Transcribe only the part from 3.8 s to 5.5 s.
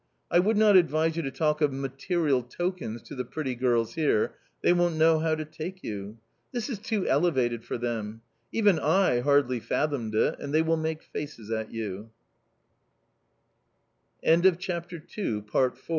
here; they won't know how to